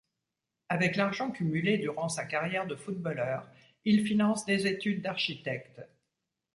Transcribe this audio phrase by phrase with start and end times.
[0.69, 3.47] Avec l'argent cumulé durant sa carrière de footballeur,
[3.85, 5.79] il finance des études d'architecte.